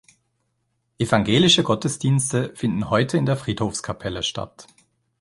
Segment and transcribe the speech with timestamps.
[0.97, 4.65] Evangelische Gottesdienste finden heute in der Friedhofskapelle statt.